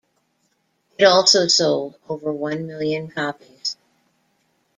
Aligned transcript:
It 0.97 1.03
also 1.03 1.47
sold 1.47 1.93
over 2.09 2.33
one 2.33 2.65
million 2.65 3.11
copies. 3.11 3.77